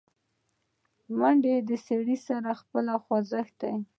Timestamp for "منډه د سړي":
1.17-2.15